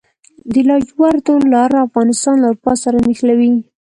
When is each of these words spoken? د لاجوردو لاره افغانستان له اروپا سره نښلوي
د 0.53 0.55
لاجوردو 0.67 1.33
لاره 1.53 1.77
افغانستان 1.87 2.35
له 2.41 2.47
اروپا 2.49 2.73
سره 2.83 2.97
نښلوي 3.07 3.51